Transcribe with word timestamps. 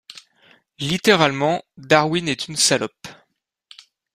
littéralement 0.79 1.61
«Darwin 1.77 2.27
est 2.27 2.47
une 2.47 2.55
salope». 2.55 3.07